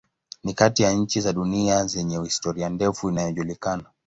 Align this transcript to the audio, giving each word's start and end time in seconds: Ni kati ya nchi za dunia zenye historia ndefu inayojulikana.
Ni 0.43 0.53
kati 0.53 0.83
ya 0.83 0.91
nchi 0.93 1.21
za 1.21 1.33
dunia 1.33 1.85
zenye 1.85 2.19
historia 2.19 2.69
ndefu 2.69 3.09
inayojulikana. 3.09 3.83